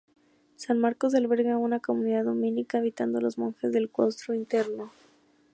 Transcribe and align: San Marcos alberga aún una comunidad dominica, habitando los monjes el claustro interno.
San 0.55 0.79
Marcos 0.79 1.13
alberga 1.13 1.53
aún 1.53 1.65
una 1.65 1.79
comunidad 1.79 2.23
dominica, 2.25 2.79
habitando 2.79 3.21
los 3.21 3.37
monjes 3.37 3.75
el 3.75 3.91
claustro 3.91 4.33
interno. 4.33 4.91